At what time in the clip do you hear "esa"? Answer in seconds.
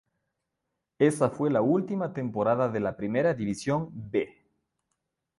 0.97-1.29